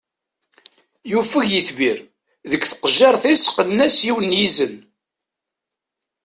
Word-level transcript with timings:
Yufeg 1.11 1.47
yitbir, 1.51 1.97
deg 2.51 2.61
tqejjirt-is 2.65 3.43
qqnen-as 3.53 3.97
yiwen 4.05 4.31
n 4.35 4.39
izen. 4.45 4.75